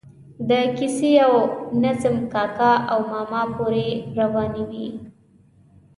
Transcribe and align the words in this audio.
د 0.49 0.51
کیسې 0.77 1.11
او 1.25 1.35
نظم 1.83 2.15
کاکا 2.33 2.73
او 2.91 2.99
ماما 3.11 3.41
پورې 3.55 3.87
روانې 4.17 4.63
وي. 4.69 4.87